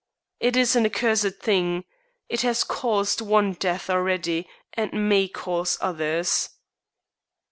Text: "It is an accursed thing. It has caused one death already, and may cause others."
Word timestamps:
"It 0.39 0.57
is 0.57 0.75
an 0.75 0.83
accursed 0.87 1.41
thing. 1.41 1.83
It 2.27 2.41
has 2.41 2.63
caused 2.63 3.21
one 3.21 3.53
death 3.53 3.87
already, 3.87 4.49
and 4.73 5.07
may 5.07 5.27
cause 5.27 5.77
others." 5.79 6.49